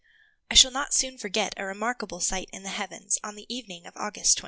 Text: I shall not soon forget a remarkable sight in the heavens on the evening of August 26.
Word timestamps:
I 0.49 0.55
shall 0.55 0.71
not 0.71 0.95
soon 0.95 1.19
forget 1.19 1.53
a 1.57 1.63
remarkable 1.63 2.21
sight 2.21 2.49
in 2.51 2.63
the 2.63 2.69
heavens 2.69 3.19
on 3.23 3.35
the 3.35 3.45
evening 3.53 3.85
of 3.85 3.95
August 3.95 4.37
26. 4.37 4.37